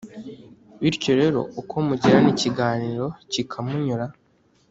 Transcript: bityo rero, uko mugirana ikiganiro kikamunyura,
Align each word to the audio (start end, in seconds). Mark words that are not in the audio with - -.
bityo 0.81 1.11
rero, 1.21 1.39
uko 1.61 1.75
mugirana 1.87 2.29
ikiganiro 2.35 3.05
kikamunyura, 3.31 4.05